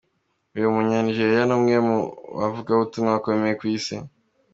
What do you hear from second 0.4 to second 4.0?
Uyu munya Nijeriya ni umwe mu bavugabutumwa bakomeye ku isi.